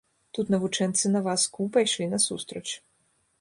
Тут 0.37 0.47
навучэнцы 0.53 1.11
на 1.15 1.21
вазку 1.27 1.67
пайшлі 1.77 2.09
насустрач. 2.15 2.65